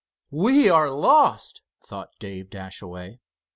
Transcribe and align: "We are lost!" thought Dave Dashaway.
"We 0.31 0.67
are 0.67 0.89
lost!" 0.89 1.61
thought 1.85 2.09
Dave 2.17 2.49
Dashaway. 2.49 3.19